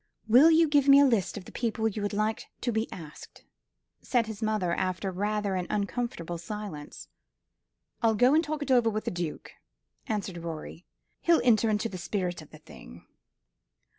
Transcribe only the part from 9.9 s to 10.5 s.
answered